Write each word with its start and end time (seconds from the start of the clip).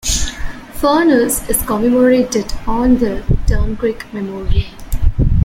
Furness 0.73 1.47
is 1.47 1.61
commemorated 1.61 2.51
on 2.65 2.97
the 2.97 3.21
Dunkirk 3.45 4.11
Memorial. 4.11 4.65